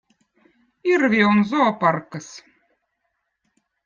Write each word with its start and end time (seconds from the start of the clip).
irvi 0.93 1.19
on 1.31 1.43
zooparkkõz 1.51 2.31